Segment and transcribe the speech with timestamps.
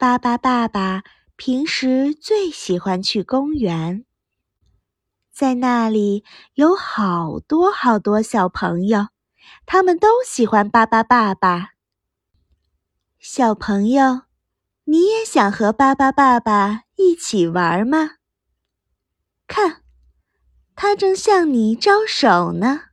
[0.00, 1.02] 巴巴爸爸
[1.36, 4.06] 平时最喜欢去公园。
[5.30, 9.08] 在那里有好多好多小朋友，
[9.66, 11.72] 他们都喜欢巴巴爸爸。
[13.18, 14.22] 小朋友，
[14.84, 18.12] 你也想和巴巴爸爸一起玩吗？
[19.46, 19.82] 看，
[20.74, 22.84] 他正向你招手呢。